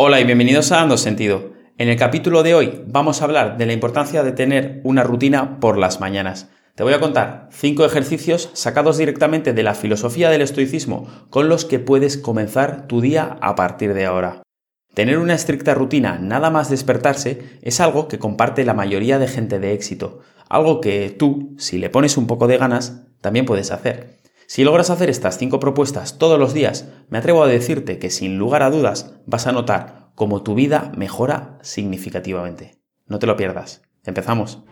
[0.00, 1.54] Hola y bienvenidos a Dando Sentido.
[1.76, 5.58] En el capítulo de hoy vamos a hablar de la importancia de tener una rutina
[5.58, 6.50] por las mañanas.
[6.76, 11.64] Te voy a contar cinco ejercicios sacados directamente de la filosofía del estoicismo con los
[11.64, 14.42] que puedes comenzar tu día a partir de ahora.
[14.94, 19.58] Tener una estricta rutina nada más despertarse es algo que comparte la mayoría de gente
[19.58, 24.17] de éxito, algo que tú, si le pones un poco de ganas, también puedes hacer.
[24.50, 28.38] Si logras hacer estas cinco propuestas todos los días, me atrevo a decirte que sin
[28.38, 32.80] lugar a dudas vas a notar cómo tu vida mejora significativamente.
[33.06, 33.82] No te lo pierdas.
[34.04, 34.62] Empezamos.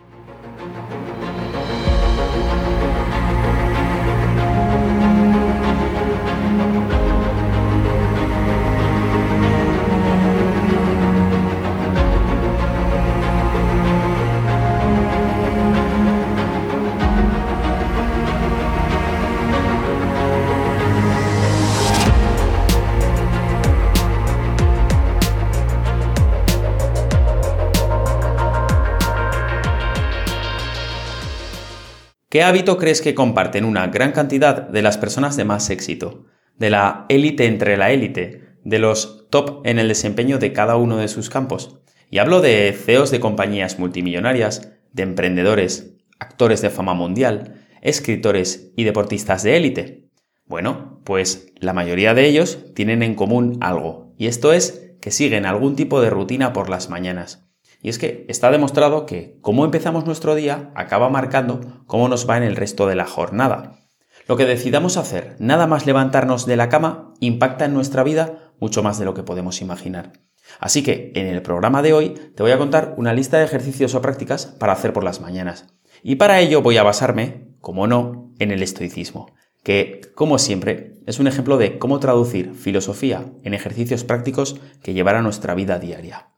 [32.29, 36.25] ¿Qué hábito crees que comparten una gran cantidad de las personas de más éxito?
[36.57, 40.97] De la élite entre la élite, de los top en el desempeño de cada uno
[40.97, 41.79] de sus campos.
[42.09, 48.83] Y hablo de CEOs de compañías multimillonarias, de emprendedores, actores de fama mundial, escritores y
[48.83, 50.09] deportistas de élite.
[50.45, 55.45] Bueno, pues la mayoría de ellos tienen en común algo, y esto es que siguen
[55.45, 57.46] algún tipo de rutina por las mañanas.
[57.81, 62.37] Y es que está demostrado que cómo empezamos nuestro día acaba marcando cómo nos va
[62.37, 63.79] en el resto de la jornada.
[64.27, 68.83] Lo que decidamos hacer, nada más levantarnos de la cama, impacta en nuestra vida mucho
[68.83, 70.13] más de lo que podemos imaginar.
[70.59, 73.95] Así que en el programa de hoy te voy a contar una lista de ejercicios
[73.95, 75.67] o prácticas para hacer por las mañanas.
[76.03, 79.33] Y para ello voy a basarme, como no, en el estoicismo,
[79.63, 85.15] que, como siempre, es un ejemplo de cómo traducir filosofía en ejercicios prácticos que llevar
[85.15, 86.29] a nuestra vida diaria.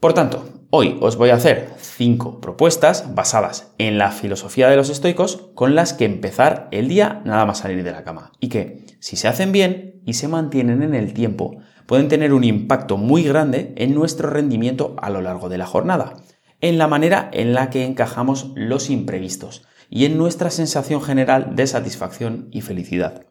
[0.00, 4.90] Por tanto, hoy os voy a hacer cinco propuestas basadas en la filosofía de los
[4.90, 8.84] estoicos con las que empezar el día nada más salir de la cama y que,
[9.00, 11.56] si se hacen bien y se mantienen en el tiempo,
[11.86, 16.14] pueden tener un impacto muy grande en nuestro rendimiento a lo largo de la jornada,
[16.60, 21.66] en la manera en la que encajamos los imprevistos y en nuestra sensación general de
[21.66, 23.26] satisfacción y felicidad.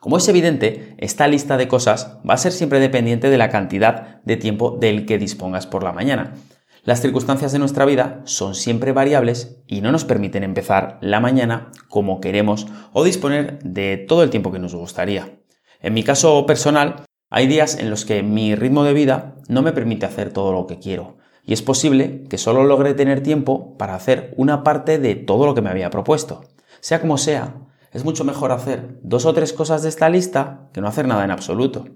[0.00, 4.22] Como es evidente, esta lista de cosas va a ser siempre dependiente de la cantidad
[4.24, 6.34] de tiempo del que dispongas por la mañana.
[6.84, 11.70] Las circunstancias de nuestra vida son siempre variables y no nos permiten empezar la mañana
[11.88, 15.38] como queremos o disponer de todo el tiempo que nos gustaría.
[15.82, 19.72] En mi caso personal, hay días en los que mi ritmo de vida no me
[19.72, 23.94] permite hacer todo lo que quiero y es posible que solo logre tener tiempo para
[23.94, 26.44] hacer una parte de todo lo que me había propuesto.
[26.80, 27.54] Sea como sea,
[27.92, 31.24] es mucho mejor hacer dos o tres cosas de esta lista que no hacer nada
[31.24, 31.86] en absoluto.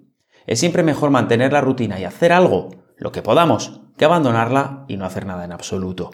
[0.47, 4.97] Es siempre mejor mantener la rutina y hacer algo, lo que podamos, que abandonarla y
[4.97, 6.11] no hacer nada en absoluto.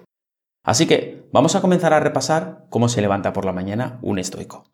[0.63, 4.65] Así que vamos a comenzar a repasar cómo se levanta por la mañana un estoico.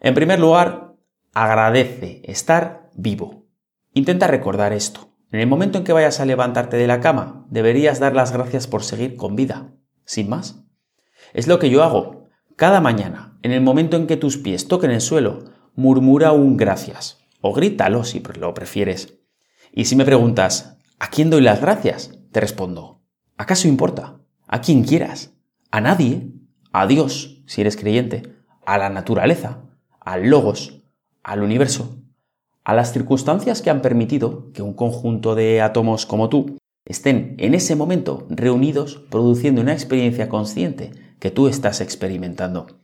[0.00, 0.96] En primer lugar,
[1.32, 3.46] agradece estar vivo.
[3.94, 5.08] Intenta recordar esto.
[5.30, 8.66] En el momento en que vayas a levantarte de la cama, deberías dar las gracias
[8.66, 9.72] por seguir con vida.
[10.04, 10.64] Sin más.
[11.32, 12.21] Es lo que yo hago
[12.56, 17.18] cada mañana, en el momento en que tus pies toquen el suelo, murmura un gracias
[17.40, 19.18] o grítalo si lo prefieres.
[19.72, 22.18] Y si me preguntas, ¿a quién doy las gracias?
[22.30, 23.02] Te respondo,
[23.36, 24.20] ¿acaso importa?
[24.46, 25.32] A quien quieras.
[25.70, 26.30] A nadie.
[26.72, 28.34] A Dios, si eres creyente.
[28.64, 29.62] A la naturaleza.
[29.98, 30.82] Al logos.
[31.22, 31.96] Al universo.
[32.64, 37.54] A las circunstancias que han permitido que un conjunto de átomos como tú estén en
[37.54, 42.80] ese momento reunidos produciendo una experiencia consciente que tú estás experimentando.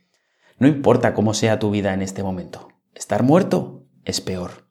[0.60, 4.68] No importa cómo sea tu vida en este momento, estar muerto es peor.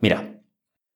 [0.00, 0.40] Mira,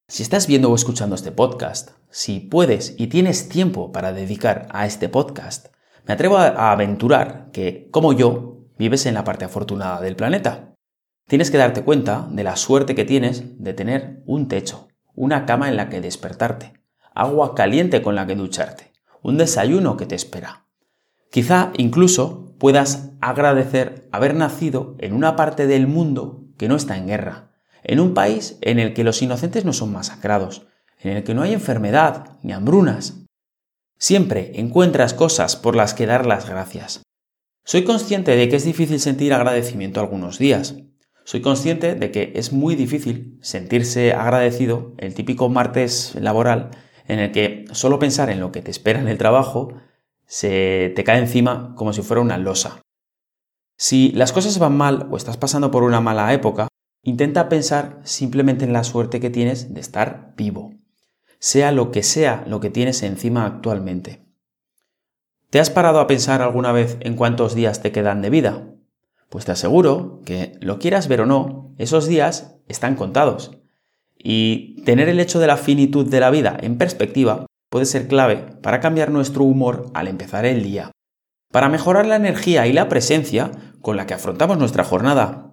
[0.08, 4.86] si estás viendo o escuchando este podcast, si puedes y tienes tiempo para dedicar a
[4.86, 5.66] este podcast,
[6.06, 10.72] me atrevo a aventurar que, como yo, vives en la parte afortunada del planeta.
[11.28, 15.68] Tienes que darte cuenta de la suerte que tienes de tener un techo, una cama
[15.68, 16.72] en la que despertarte,
[17.14, 20.65] agua caliente con la que ducharte, un desayuno que te espera,
[21.36, 27.08] Quizá incluso puedas agradecer haber nacido en una parte del mundo que no está en
[27.08, 27.52] guerra,
[27.84, 30.66] en un país en el que los inocentes no son masacrados,
[30.98, 33.26] en el que no hay enfermedad ni hambrunas.
[33.98, 37.02] Siempre encuentras cosas por las que dar las gracias.
[37.66, 40.76] Soy consciente de que es difícil sentir agradecimiento algunos días.
[41.24, 46.70] Soy consciente de que es muy difícil sentirse agradecido el típico martes laboral
[47.08, 49.74] en el que solo pensar en lo que te espera en el trabajo
[50.26, 52.82] se te cae encima como si fuera una losa.
[53.76, 56.68] Si las cosas van mal o estás pasando por una mala época,
[57.02, 60.74] intenta pensar simplemente en la suerte que tienes de estar vivo,
[61.38, 64.26] sea lo que sea lo que tienes encima actualmente.
[65.50, 68.66] ¿Te has parado a pensar alguna vez en cuántos días te quedan de vida?
[69.28, 73.58] Pues te aseguro que, lo quieras ver o no, esos días están contados.
[74.18, 78.36] Y tener el hecho de la finitud de la vida en perspectiva puede ser clave
[78.62, 80.92] para cambiar nuestro humor al empezar el día,
[81.52, 85.52] para mejorar la energía y la presencia con la que afrontamos nuestra jornada.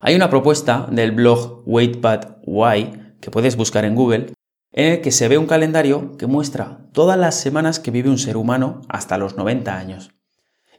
[0.00, 4.32] Hay una propuesta del blog Wait But Why que puedes buscar en Google
[4.72, 8.18] en el que se ve un calendario que muestra todas las semanas que vive un
[8.18, 10.10] ser humano hasta los 90 años.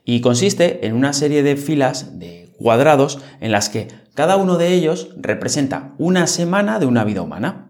[0.04, 4.72] Y consiste en una serie de filas de cuadrados en las que cada uno de
[4.72, 7.67] ellos representa una semana de una vida humana.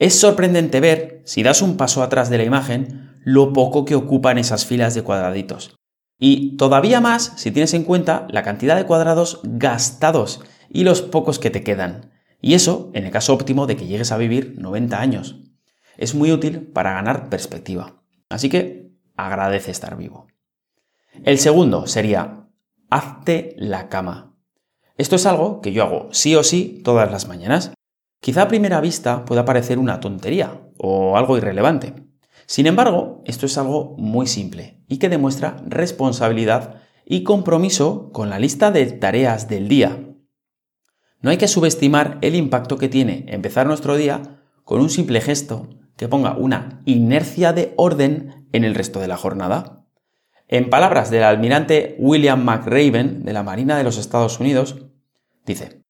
[0.00, 4.38] Es sorprendente ver, si das un paso atrás de la imagen, lo poco que ocupan
[4.38, 5.76] esas filas de cuadraditos.
[6.18, 11.38] Y todavía más si tienes en cuenta la cantidad de cuadrados gastados y los pocos
[11.38, 12.12] que te quedan.
[12.40, 15.42] Y eso en el caso óptimo de que llegues a vivir 90 años
[15.98, 18.02] es muy útil para ganar perspectiva.
[18.30, 20.28] Así que agradece estar vivo.
[21.24, 22.48] El segundo sería,
[22.88, 24.34] hazte la cama.
[24.96, 27.74] Esto es algo que yo hago sí o sí todas las mañanas.
[28.20, 31.94] Quizá a primera vista pueda parecer una tontería o algo irrelevante.
[32.46, 38.38] Sin embargo, esto es algo muy simple y que demuestra responsabilidad y compromiso con la
[38.38, 40.06] lista de tareas del día.
[41.22, 45.68] No hay que subestimar el impacto que tiene empezar nuestro día con un simple gesto
[45.96, 49.86] que ponga una inercia de orden en el resto de la jornada.
[50.48, 54.76] En palabras del almirante William McRaven de la Marina de los Estados Unidos,
[55.46, 55.84] dice,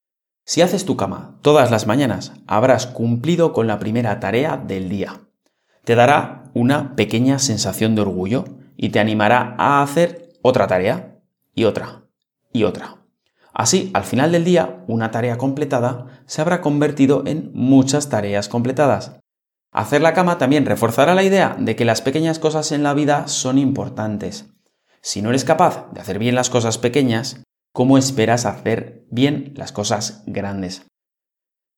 [0.50, 5.20] si haces tu cama todas las mañanas, habrás cumplido con la primera tarea del día.
[5.84, 11.20] Te dará una pequeña sensación de orgullo y te animará a hacer otra tarea
[11.54, 12.02] y otra
[12.52, 12.96] y otra.
[13.54, 19.20] Así, al final del día, una tarea completada se habrá convertido en muchas tareas completadas
[19.70, 23.28] Hacer la cama también reforzará la idea de que las pequeñas cosas en la vida
[23.28, 24.46] son importantes.
[25.00, 27.40] Si no eres capaz de hacer bien las cosas pequeñas,
[27.72, 30.86] ¿cómo esperas hacer bien las cosas grandes?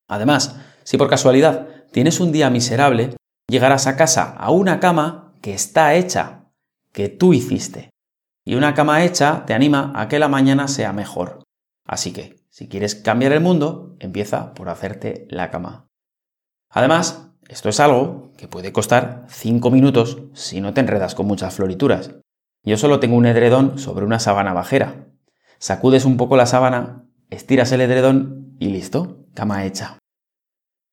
[0.09, 3.17] Además, si por casualidad tienes un día miserable,
[3.49, 6.51] llegarás a casa a una cama que está hecha,
[6.93, 7.91] que tú hiciste.
[8.45, 11.43] Y una cama hecha te anima a que la mañana sea mejor.
[11.87, 15.87] Así que, si quieres cambiar el mundo, empieza por hacerte la cama.
[16.71, 21.55] Además, esto es algo que puede costar 5 minutos si no te enredas con muchas
[21.55, 22.15] florituras.
[22.65, 25.07] Yo solo tengo un edredón sobre una sábana bajera.
[25.63, 29.97] Sacudes un poco la sábana, estiras el edredón y listo, cama hecha.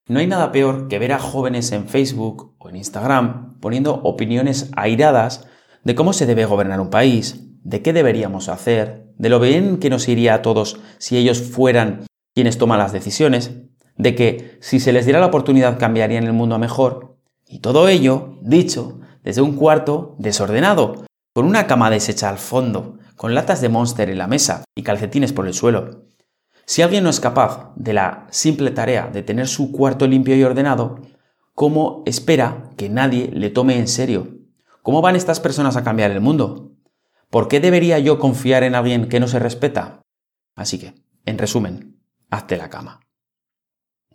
[0.07, 4.69] No hay nada peor que ver a jóvenes en Facebook o en Instagram poniendo opiniones
[4.75, 5.47] airadas
[5.83, 9.89] de cómo se debe gobernar un país, de qué deberíamos hacer, de lo bien que
[9.89, 12.05] nos iría a todos si ellos fueran
[12.35, 13.55] quienes toman las decisiones,
[13.97, 17.17] de que si se les diera la oportunidad cambiarían el mundo a mejor,
[17.47, 23.35] y todo ello dicho desde un cuarto desordenado, con una cama deshecha al fondo, con
[23.35, 26.05] latas de Monster en la mesa y calcetines por el suelo.
[26.65, 30.43] Si alguien no es capaz de la simple tarea de tener su cuarto limpio y
[30.45, 31.01] ordenado,
[31.53, 34.37] ¿cómo espera que nadie le tome en serio?
[34.83, 36.71] ¿Cómo van estas personas a cambiar el mundo?
[37.29, 40.01] ¿Por qué debería yo confiar en alguien que no se respeta?
[40.55, 40.95] Así que,
[41.25, 41.99] en resumen,
[42.29, 43.01] hazte la cama.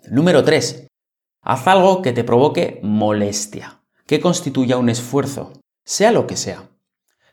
[0.08, 0.86] Número 3.
[1.42, 5.52] Haz algo que te provoque molestia, que constituya un esfuerzo,
[5.84, 6.70] sea lo que sea.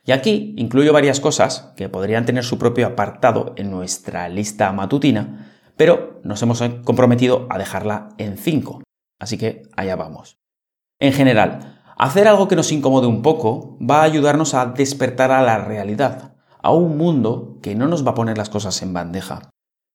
[0.04, 5.52] Y aquí incluyo varias cosas que podrían tener su propio apartado en nuestra lista matutina,
[5.76, 8.82] pero nos hemos comprometido a dejarla en 5.
[9.20, 10.38] Así que allá vamos.
[10.98, 15.42] En general, hacer algo que nos incomode un poco va a ayudarnos a despertar a
[15.42, 19.50] la realidad, a un mundo que no nos va a poner las cosas en bandeja.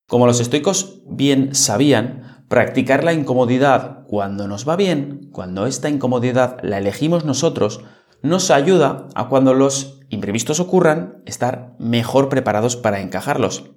[0.08, 6.60] Como los estoicos bien sabían, Practicar la incomodidad cuando nos va bien, cuando esta incomodidad
[6.64, 7.82] la elegimos nosotros,
[8.22, 13.72] nos ayuda a cuando los imprevistos ocurran, estar mejor preparados para encajarlos.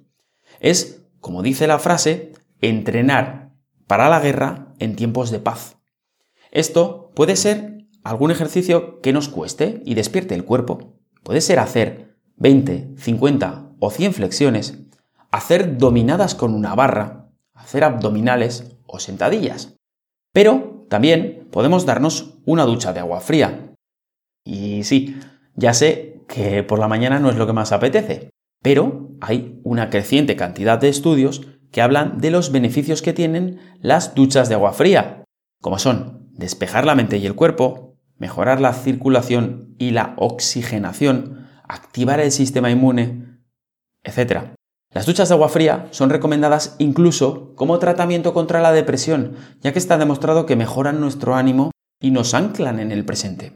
[0.59, 3.53] Es, como dice la frase, entrenar
[3.87, 5.77] para la guerra en tiempos de paz.
[6.51, 10.99] Esto puede ser algún ejercicio que nos cueste y despierte el cuerpo.
[11.23, 14.79] Puede ser hacer 20, 50 o 100 flexiones,
[15.31, 19.75] hacer dominadas con una barra, hacer abdominales o sentadillas.
[20.33, 23.70] Pero también podemos darnos una ducha de agua fría.
[24.43, 25.17] Y sí,
[25.55, 28.31] ya sé que por la mañana no es lo que más apetece,
[28.61, 34.15] pero hay una creciente cantidad de estudios que hablan de los beneficios que tienen las
[34.15, 35.23] duchas de agua fría,
[35.61, 42.19] como son despejar la mente y el cuerpo, mejorar la circulación y la oxigenación, activar
[42.19, 43.39] el sistema inmune,
[44.03, 44.53] etc.
[44.93, 49.79] Las duchas de agua fría son recomendadas incluso como tratamiento contra la depresión, ya que
[49.79, 51.71] está demostrado que mejoran nuestro ánimo
[52.01, 53.53] y nos anclan en el presente.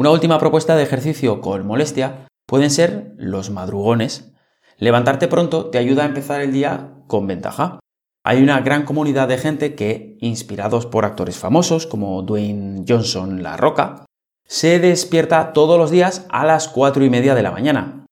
[0.00, 4.32] Una última propuesta de ejercicio con molestia pueden ser los madrugones.
[4.78, 7.80] Levantarte pronto te ayuda a empezar el día con ventaja.
[8.24, 13.58] Hay una gran comunidad de gente que, inspirados por actores famosos como Dwayne Johnson La
[13.58, 14.06] Roca,
[14.46, 18.06] se despierta todos los días a las 4 y media de la mañana.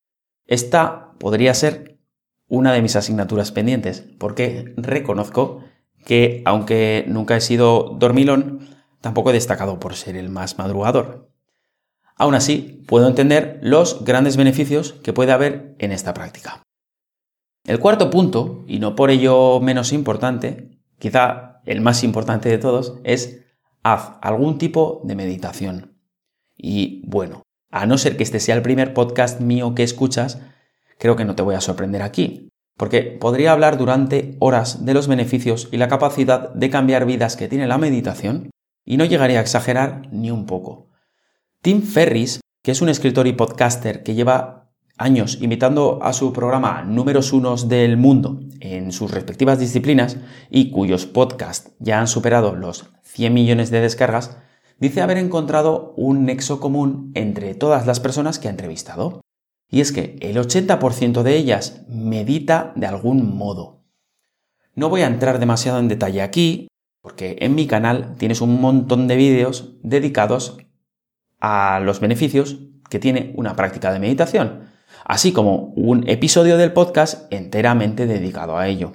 [0.47, 2.01] Esta podría ser
[2.49, 5.65] una de mis asignaturas pendientes, porque reconozco
[6.05, 11.29] que, aunque nunca he sido dormilón, tampoco he destacado por ser el más madrugador.
[12.19, 16.63] Aún así, puedo entender los grandes beneficios que puede haber en esta práctica.
[17.65, 22.95] El cuarto punto, y no por ello menos importante, quizá el más importante de todos,
[23.05, 23.45] es
[23.85, 25.99] haz algún tipo de meditación.
[26.57, 30.41] Y bueno, a no ser que este sea el primer podcast mío que escuchas,
[30.99, 35.07] creo que no te voy a sorprender aquí, porque podría hablar durante horas de los
[35.07, 38.51] beneficios y la capacidad de cambiar vidas que tiene la meditación,
[38.85, 40.88] y no llegaría a exagerar ni un poco.
[41.61, 46.83] Tim Ferris, que es un escritor y podcaster que lleva años imitando a su programa
[46.83, 50.19] números unos del mundo en sus respectivas disciplinas
[50.51, 54.39] y cuyos podcasts ya han superado los 100 millones de descargas,
[54.79, 59.21] dice haber encontrado un nexo común entre todas las personas que ha entrevistado.
[59.69, 63.83] Y es que el 80% de ellas medita de algún modo.
[64.77, 66.69] No voy a entrar demasiado en detalle aquí,
[67.03, 70.59] porque en mi canal tienes un montón de vídeos dedicados
[71.41, 74.71] a los beneficios que tiene una práctica de meditación,
[75.05, 78.93] así como un episodio del podcast enteramente dedicado a ello.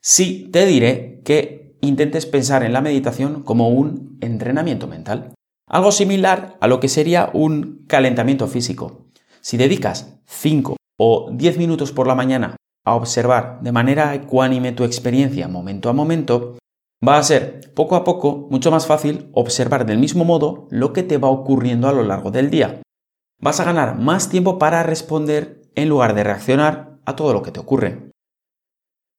[0.00, 5.34] Sí te diré que intentes pensar en la meditación como un entrenamiento mental,
[5.66, 9.06] algo similar a lo que sería un calentamiento físico.
[9.40, 14.84] Si dedicas 5 o 10 minutos por la mañana a observar de manera ecuánime tu
[14.84, 16.58] experiencia momento a momento,
[17.06, 21.02] va a ser poco a poco mucho más fácil observar del mismo modo lo que
[21.02, 22.82] te va ocurriendo a lo largo del día.
[23.40, 27.50] Vas a ganar más tiempo para responder en lugar de reaccionar a todo lo que
[27.50, 28.10] te ocurre.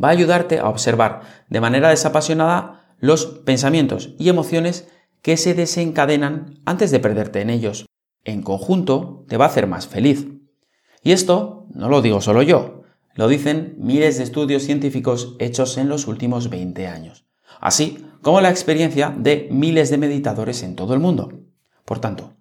[0.02, 4.88] Va a ayudarte a observar de manera desapasionada los pensamientos y emociones
[5.22, 7.86] que se desencadenan antes de perderte en ellos.
[8.24, 10.28] En conjunto, te va a hacer más feliz.
[11.04, 15.90] Y esto no lo digo solo yo, lo dicen miles de estudios científicos hechos en
[15.90, 17.25] los últimos 20 años
[17.60, 21.32] así como la experiencia de miles de meditadores en todo el mundo.
[21.86, 22.34] Por tanto,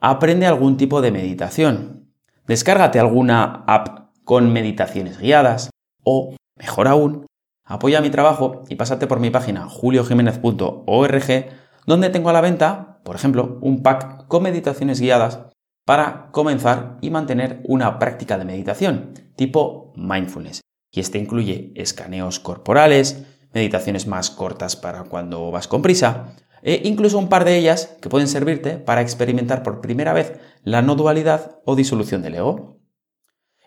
[0.00, 2.12] aprende algún tipo de meditación.
[2.46, 5.70] Descárgate alguna app con meditaciones guiadas
[6.02, 7.26] o, mejor aún,
[7.64, 11.46] apoya mi trabajo y pásate por mi página juliojiménez.org
[11.86, 15.40] donde tengo a la venta, por ejemplo, un pack con meditaciones guiadas
[15.86, 20.60] para comenzar y mantener una práctica de meditación tipo mindfulness.
[20.92, 27.18] Y este incluye escaneos corporales, meditaciones más cortas para cuando vas con prisa, e incluso
[27.18, 31.60] un par de ellas que pueden servirte para experimentar por primera vez la no dualidad
[31.64, 32.80] o disolución del ego.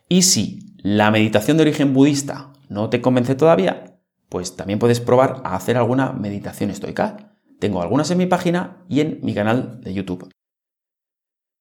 [0.10, 5.42] Y si la meditación de origen budista no te convence todavía, pues también puedes probar
[5.44, 7.36] a hacer alguna meditación estoica.
[7.60, 10.30] Tengo algunas en mi página y en mi canal de YouTube.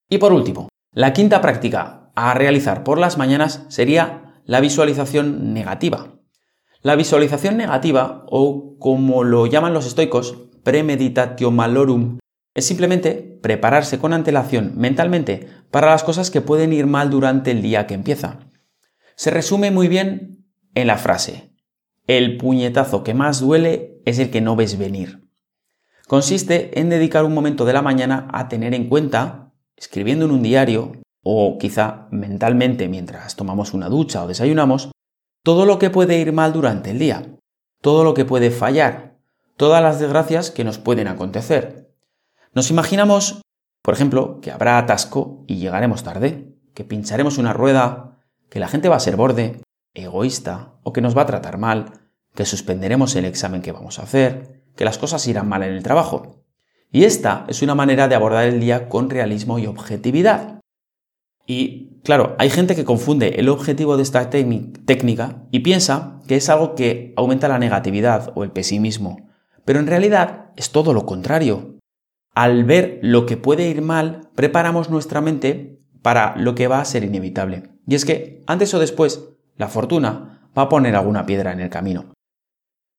[0.09, 6.20] Y por último, la quinta práctica a realizar por las mañanas sería la visualización negativa.
[6.83, 12.19] La visualización negativa, o como lo llaman los estoicos, premeditatio malorum,
[12.55, 17.61] es simplemente prepararse con antelación mentalmente para las cosas que pueden ir mal durante el
[17.61, 18.41] día que empieza.
[19.15, 21.53] Se resume muy bien en la frase,
[22.07, 25.29] el puñetazo que más duele es el que no ves venir.
[26.07, 30.43] Consiste en dedicar un momento de la mañana a tener en cuenta, escribiendo en un
[30.43, 34.91] diario, o quizá mentalmente mientras tomamos una ducha o desayunamos,
[35.42, 37.37] todo lo que puede ir mal durante el día,
[37.80, 39.18] todo lo que puede fallar,
[39.56, 41.94] todas las desgracias que nos pueden acontecer.
[42.52, 43.42] Nos imaginamos,
[43.82, 48.18] por ejemplo, que habrá atasco y llegaremos tarde, que pincharemos una rueda,
[48.50, 49.62] que la gente va a ser borde,
[49.94, 51.92] egoísta o que nos va a tratar mal,
[52.35, 55.82] que suspenderemos el examen que vamos a hacer, que las cosas irán mal en el
[55.82, 56.44] trabajo.
[56.92, 60.60] Y esta es una manera de abordar el día con realismo y objetividad.
[61.50, 66.49] Y claro, hay gente que confunde el objetivo de esta técnica y piensa que es
[66.49, 69.28] algo que aumenta la negatividad o el pesimismo,
[69.64, 71.76] pero en realidad es todo lo contrario.
[72.37, 76.85] Al ver lo que puede ir mal, preparamos nuestra mente para lo que va a
[76.85, 77.64] ser inevitable.
[77.85, 81.69] Y es que, antes o después, la fortuna va a poner alguna piedra en el
[81.69, 82.12] camino.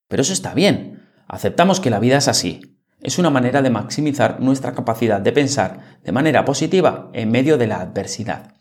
[0.10, 1.08] Pero eso está bien.
[1.30, 2.71] Aceptamos que la vida es así.
[3.02, 7.68] Es una manera de maximizar nuestra capacidad de pensar de manera positiva en medio de
[7.68, 8.56] la adversidad.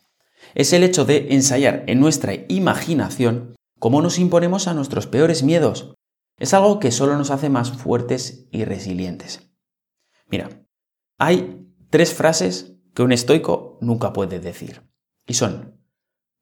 [0.54, 5.94] Es el hecho de ensayar en nuestra imaginación cómo nos imponemos a nuestros peores miedos.
[6.38, 9.50] Es algo que solo nos hace más fuertes y resilientes.
[10.26, 10.49] Mira,
[11.18, 14.90] hay tres frases que un estoico nunca puede decir.
[15.26, 15.80] Y son,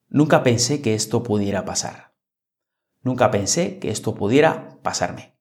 [0.08, 2.14] nunca pensé que esto pudiera pasar.
[3.02, 5.36] Nunca pensé que esto pudiera pasarme.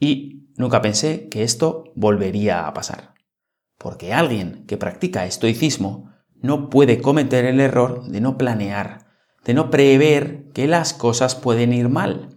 [0.00, 3.14] Y nunca pensé que esto volvería a pasar.
[3.78, 9.06] Porque alguien que practica estoicismo no puede cometer el error de no planear,
[9.44, 12.36] de no prever que las cosas pueden ir mal.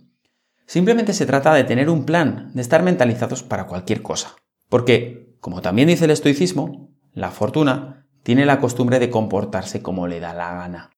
[0.66, 4.36] Simplemente se trata de tener un plan, de estar mentalizados para cualquier cosa.
[4.70, 10.20] Porque, como también dice el estoicismo, la fortuna tiene la costumbre de comportarse como le
[10.20, 10.92] da la gana.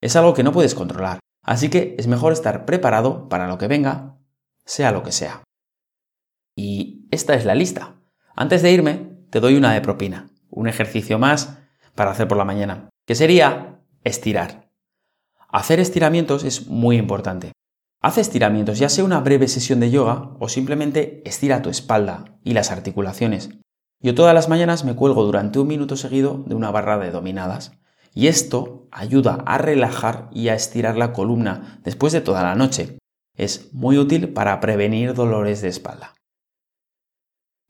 [0.00, 3.66] Es algo que no puedes controlar, así que es mejor estar preparado para lo que
[3.66, 4.18] venga,
[4.64, 5.42] sea lo que sea.
[6.56, 8.00] Y esta es la lista.
[8.34, 11.58] Antes de irme, te doy una de propina, un ejercicio más
[11.94, 14.70] para hacer por la mañana, que sería estirar.
[15.48, 17.52] Hacer estiramientos es muy importante.
[18.02, 22.52] Haz estiramientos, ya sea una breve sesión de yoga o simplemente estira tu espalda y
[22.52, 23.50] las articulaciones.
[24.00, 27.72] Yo todas las mañanas me cuelgo durante un minuto seguido de una barra de dominadas
[28.14, 32.98] y esto ayuda a relajar y a estirar la columna después de toda la noche.
[33.34, 36.15] Es muy útil para prevenir dolores de espalda.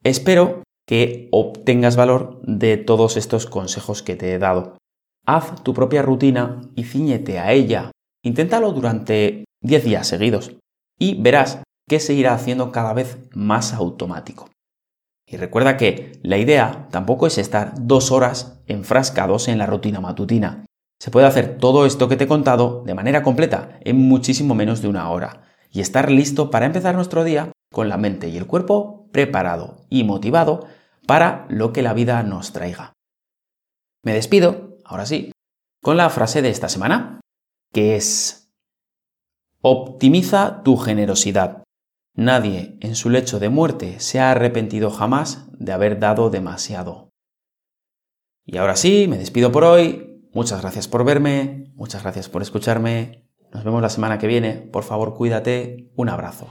[0.07, 4.79] Espero que obtengas valor de todos estos consejos que te he dado.
[5.27, 7.91] Haz tu propia rutina y ciñete a ella.
[8.23, 10.53] Inténtalo durante 10 días seguidos
[10.97, 14.49] y verás que se irá haciendo cada vez más automático.
[15.29, 20.67] Y recuerda que la idea tampoco es estar dos horas enfrascados en la rutina matutina.
[21.01, 24.83] Se puede hacer todo esto que te he contado de manera completa en muchísimo menos
[24.83, 28.47] de una hora y estar listo para empezar nuestro día con la mente y el
[28.47, 30.67] cuerpo preparado y motivado
[31.07, 32.93] para lo que la vida nos traiga.
[34.05, 35.33] Me despido, ahora sí,
[35.83, 37.23] con la frase de esta semana,
[37.73, 38.53] que es,
[39.63, 41.65] optimiza tu generosidad.
[42.15, 47.09] Nadie en su lecho de muerte se ha arrepentido jamás de haber dado demasiado.
[48.45, 50.29] Y ahora sí, me despido por hoy.
[50.35, 53.27] Muchas gracias por verme, muchas gracias por escucharme.
[53.51, 54.53] Nos vemos la semana que viene.
[54.53, 55.91] Por favor, cuídate.
[55.97, 56.49] Un abrazo.